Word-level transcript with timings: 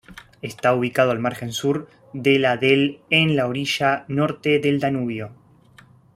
Está 0.41 0.73
ubicado 0.73 1.11
al 1.11 1.19
margen 1.19 1.51
sur 1.51 1.87
de 2.11 2.39
la 2.39 2.57
del 2.57 3.01
en 3.11 3.35
la 3.35 3.45
orilla 3.45 4.03
norte 4.07 4.57
del 4.57 4.79
Danubio. 4.79 5.31